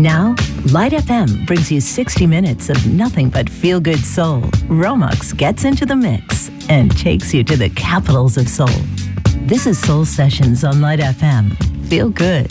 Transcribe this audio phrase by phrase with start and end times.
[0.00, 0.34] Now,
[0.72, 4.40] Light FM brings you 60 minutes of nothing but feel good soul.
[4.70, 8.80] Romex gets into the mix and takes you to the capitals of soul.
[9.42, 11.54] This is Soul Sessions on Light FM.
[11.88, 12.50] Feel good.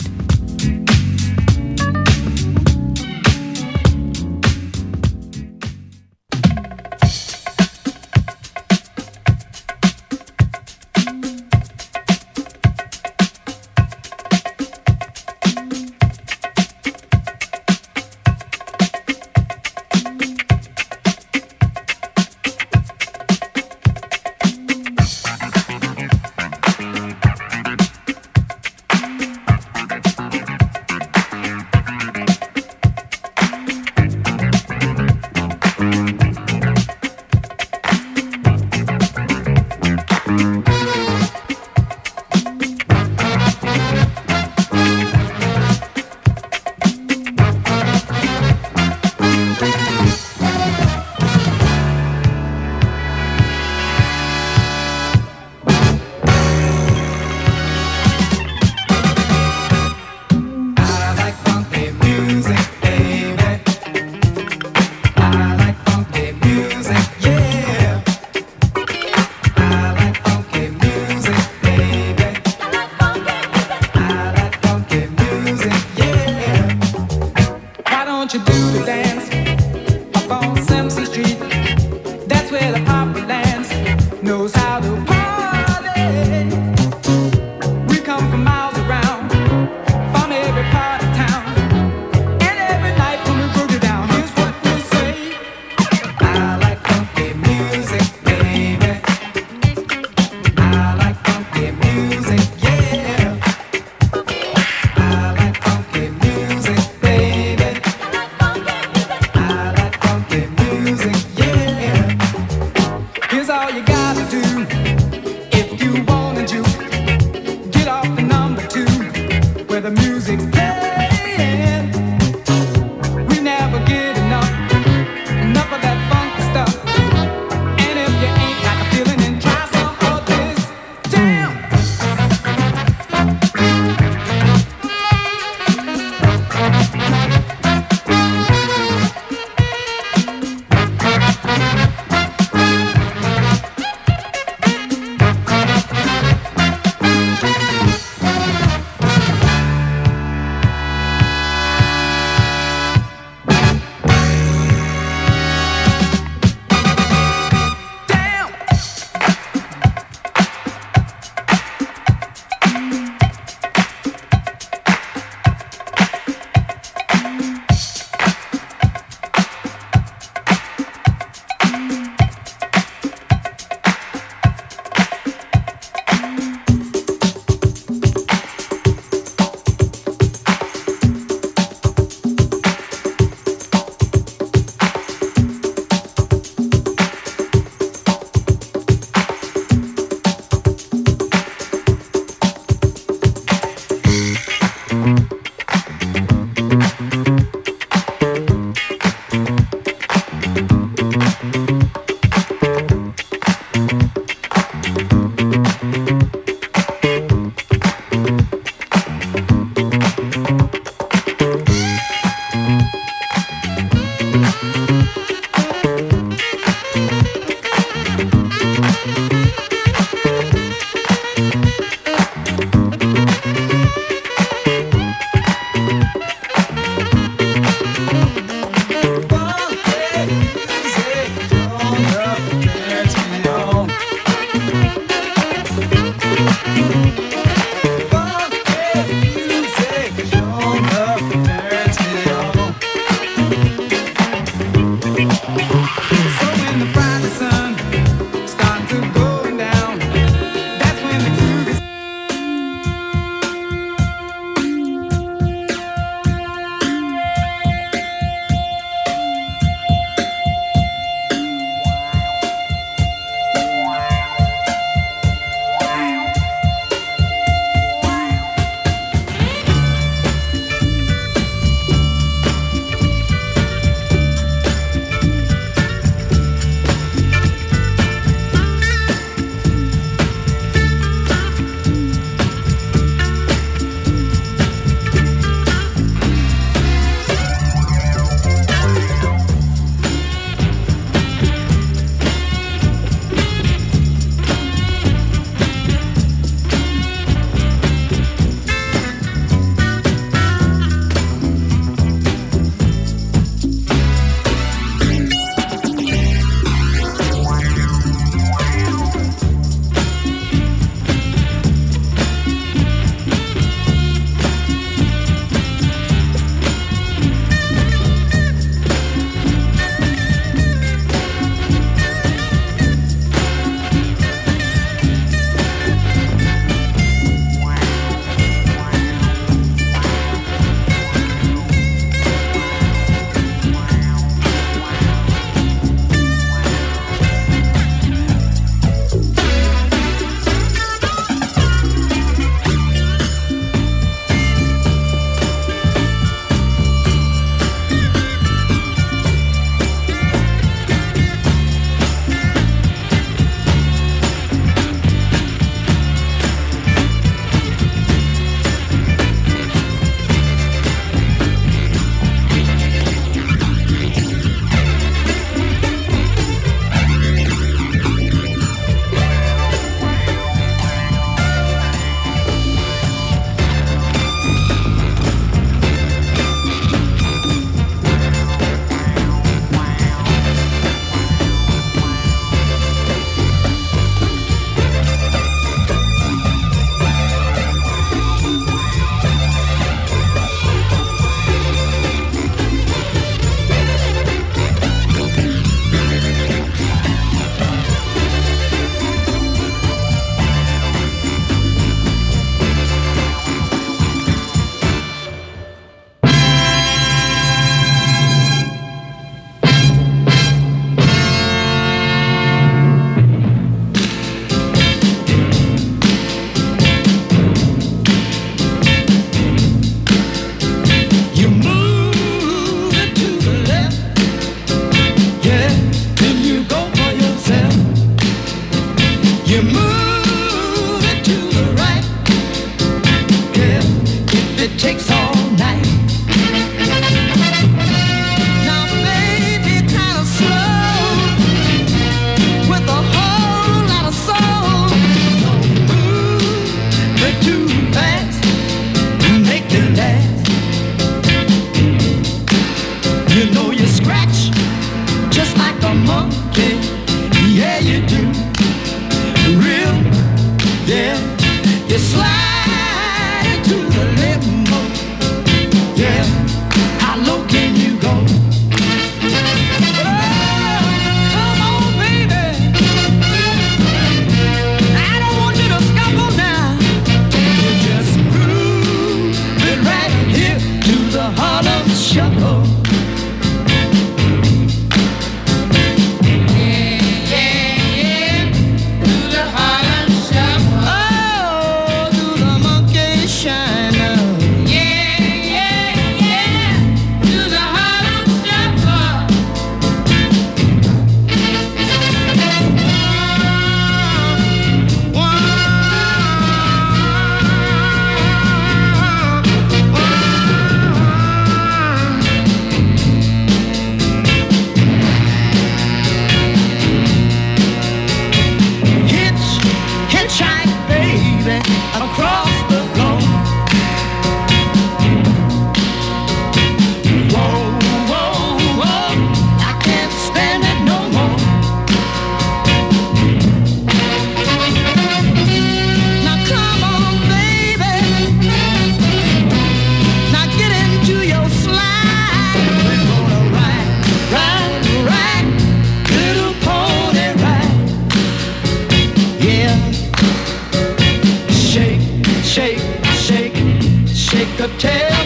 [554.60, 555.19] Just when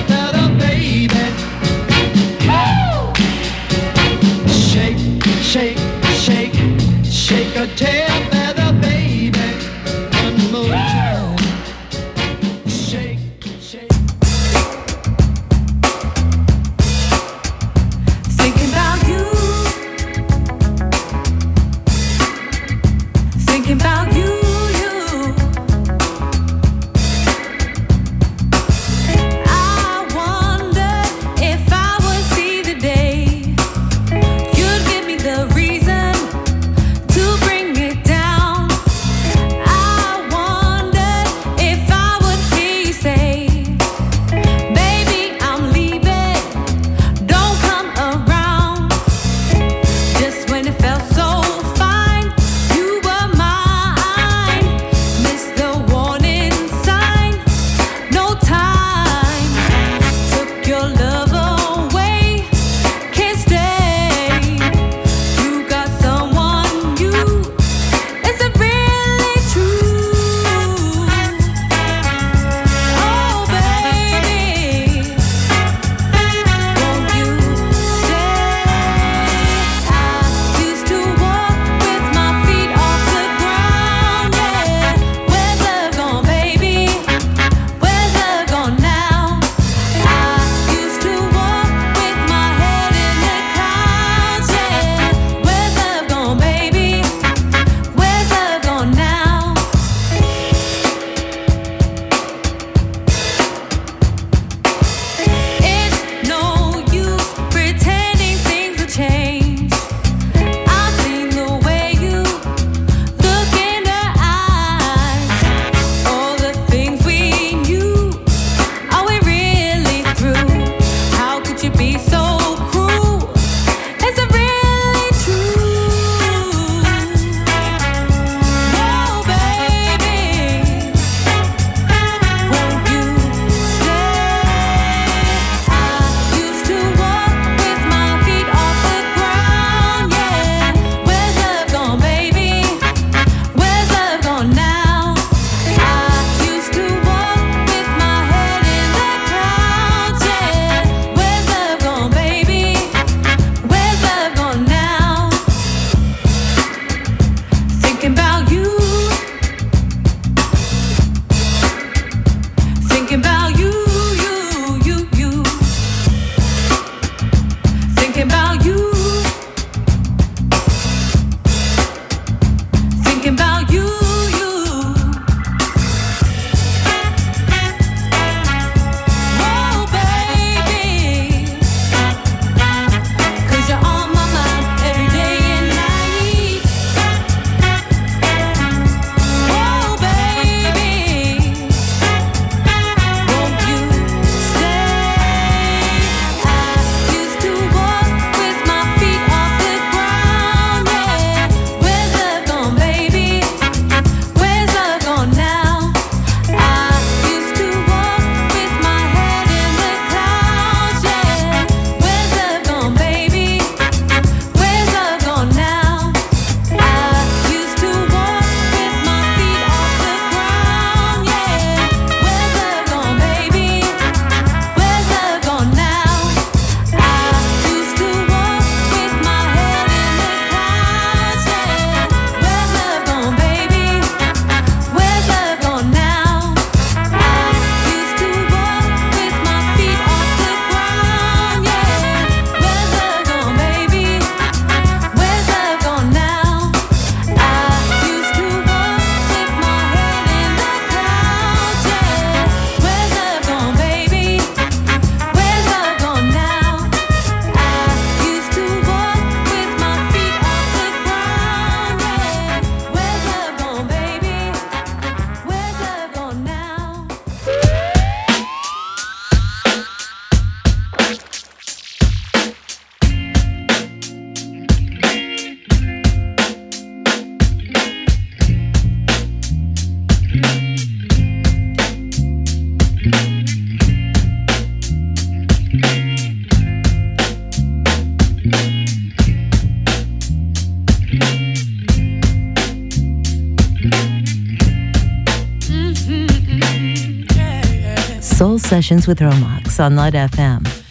[298.85, 300.84] Sessions with Romax on Light FM.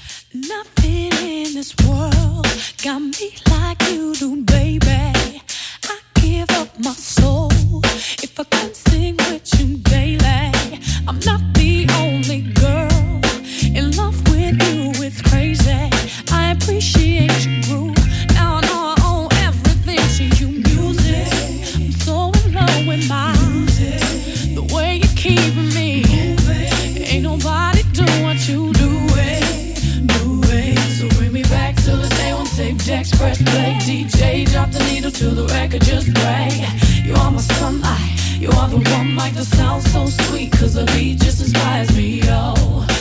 [37.43, 38.39] sunlight.
[38.39, 42.92] You're the one, like that sounds so sweet, cause the beat just inspires me, Oh.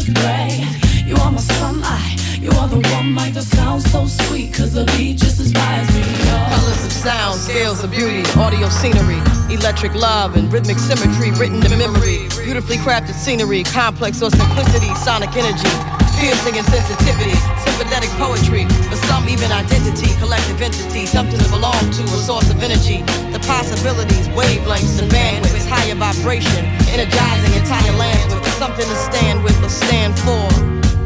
[0.00, 0.64] just pray.
[1.04, 2.18] You are my sunlight.
[2.40, 4.54] You are the one, Mike, that sounds so sweet.
[4.54, 6.02] Cause the beat just inspires me.
[6.04, 6.54] Oh.
[6.54, 9.18] Colors of sound, scales of beauty, audio scenery,
[9.52, 12.28] electric love, and rhythmic symmetry written to memory.
[12.44, 16.07] Beautifully crafted scenery, complex or simplicity, sonic energy.
[16.18, 22.18] Piercing insensitivity, sympathetic poetry, for some even identity, collective entity, something to belong to, a
[22.18, 23.02] source of energy.
[23.30, 29.62] The possibilities, wavelengths, and bandwidths, higher vibration, energizing entire lands with something to stand with
[29.62, 30.50] or stand for.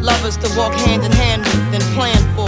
[0.00, 2.41] Lovers to walk hand in hand with and plan for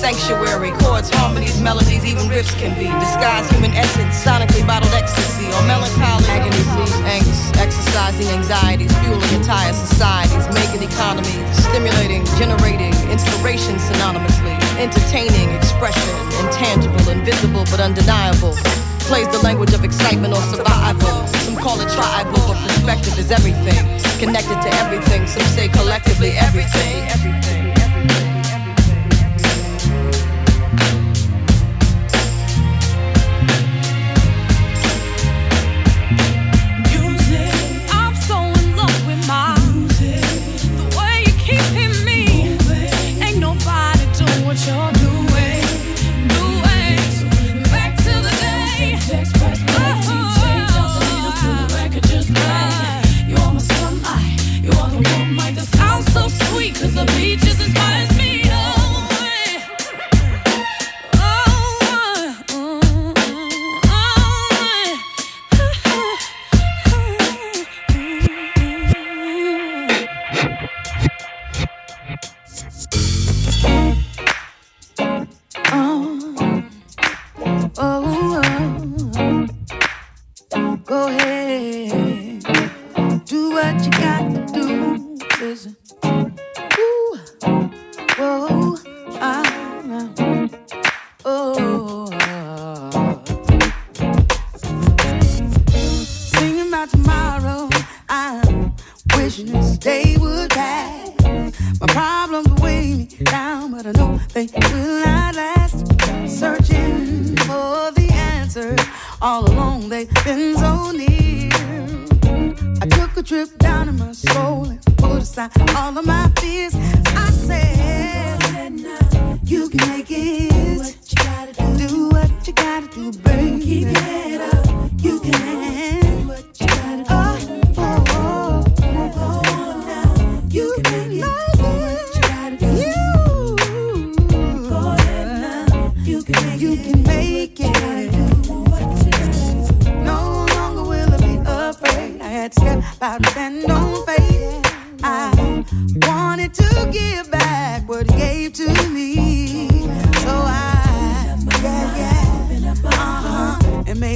[0.00, 0.72] sanctuary.
[0.80, 6.24] Chords, harmonies, melodies, even riffs can be disguised human essence, sonically bottled ecstasy or melancholy.
[6.32, 6.56] Agony,
[7.04, 17.04] angst, exercising anxieties, fueling entire societies, making economies, stimulating, generating inspiration synonymously, entertaining expression, intangible,
[17.12, 18.56] invisible, but undeniable
[19.04, 21.26] plays the language of excitement or survival.
[21.44, 23.84] Some call it tribal, but perspective is everything.
[24.18, 27.04] Connected to everything, some say collectively everything.
[27.10, 27.69] everything.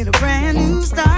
[0.05, 1.14] need a brand new start.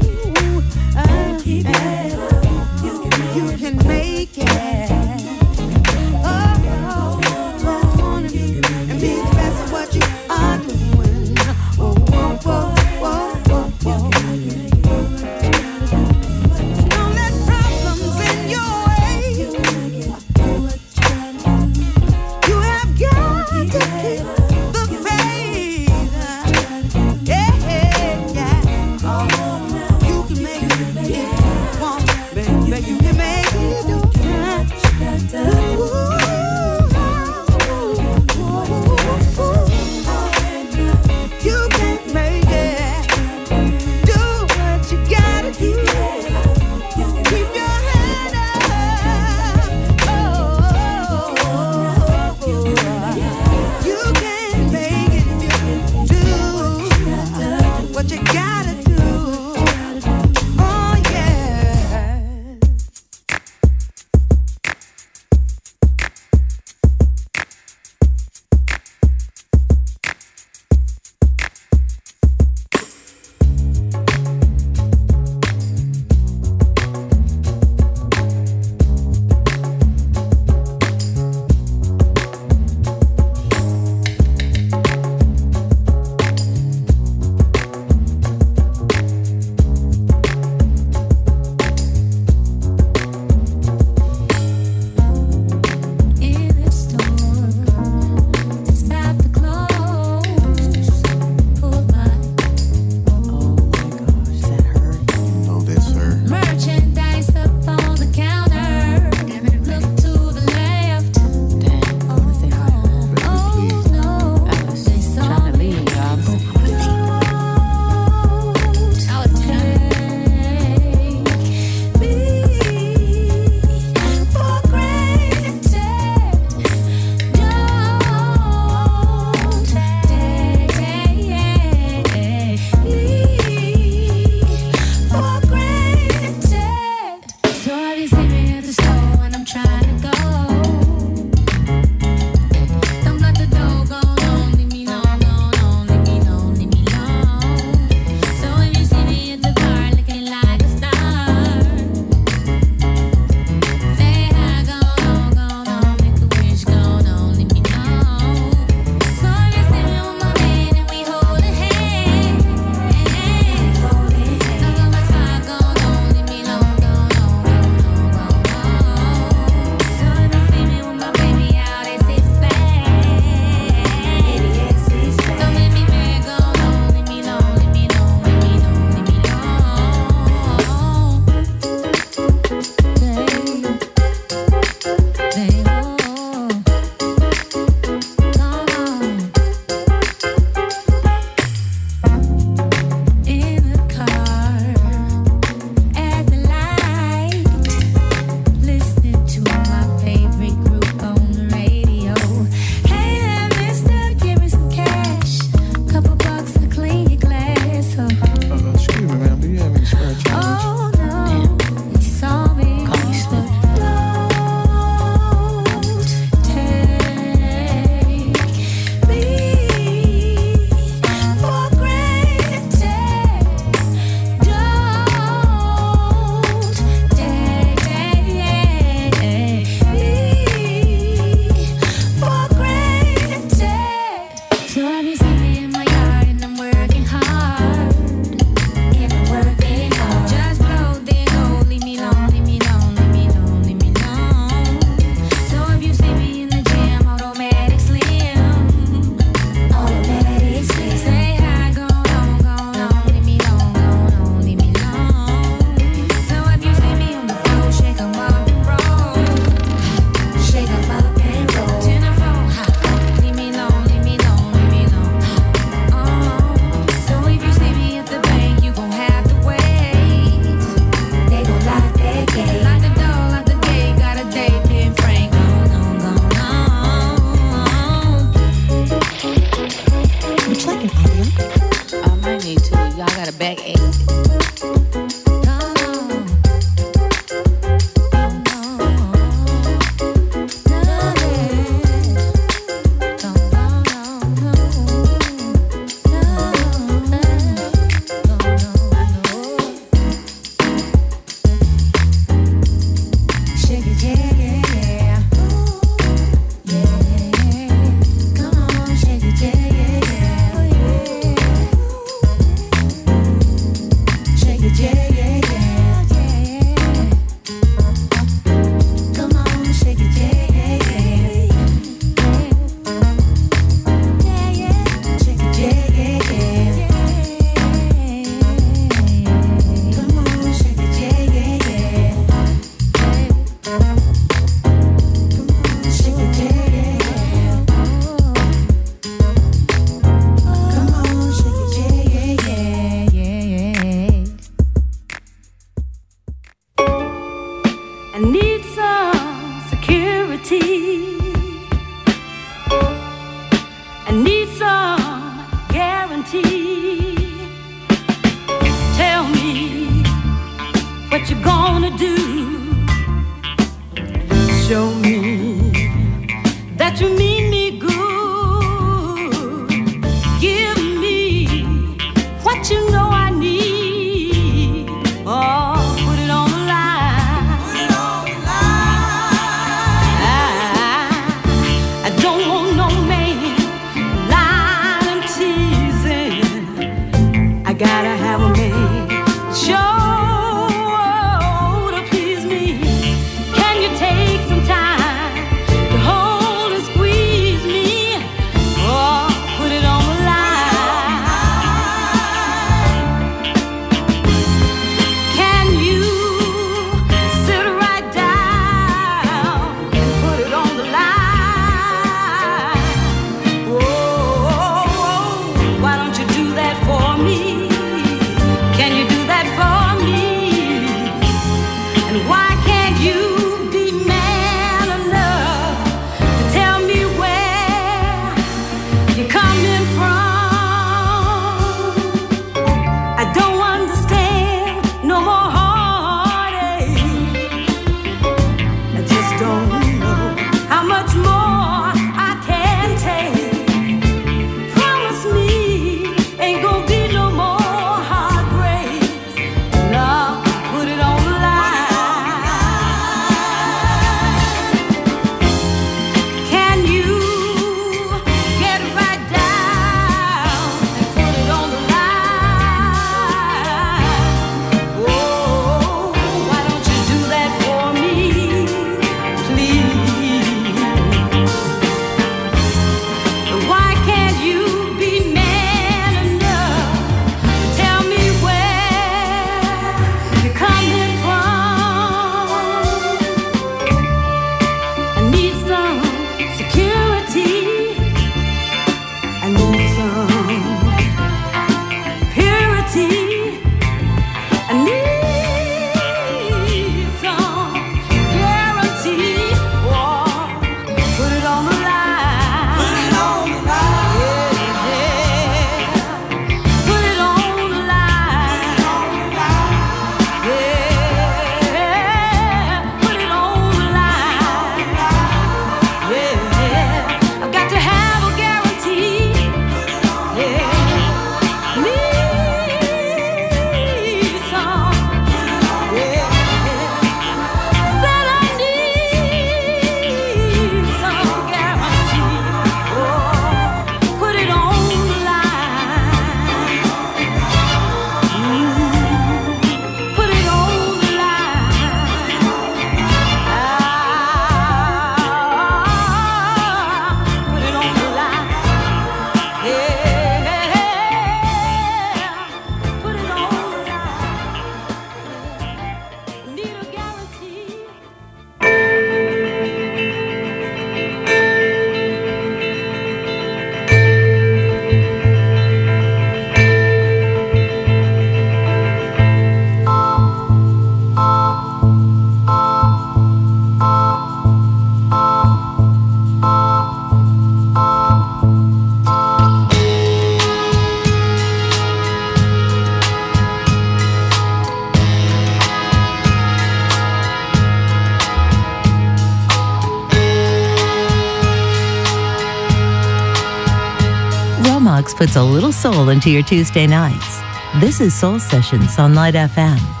[595.21, 597.41] Puts a little soul into your Tuesday nights.
[597.79, 600.00] This is Soul Sessions on Light FM.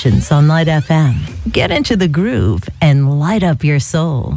[0.00, 1.12] Sessions on Light FM.
[1.52, 4.36] Get into the groove and light up your soul.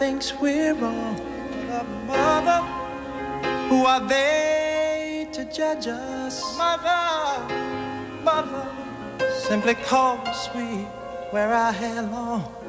[0.00, 1.14] Thinks we're wrong.
[2.06, 2.60] Mother,
[3.68, 6.56] who are they to judge us?
[6.56, 7.04] Mother,
[8.24, 8.66] mother,
[9.28, 10.86] simply cause we
[11.34, 12.59] wear our hair long.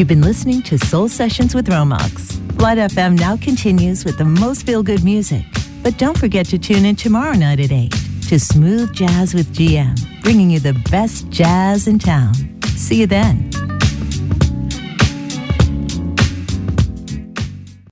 [0.00, 2.58] You've been listening to Soul Sessions with Romox.
[2.58, 5.44] Light FM now continues with the most feel good music.
[5.82, 7.94] But don't forget to tune in tomorrow night at 8
[8.28, 12.32] to Smooth Jazz with GM, bringing you the best jazz in town.
[12.64, 13.49] See you then.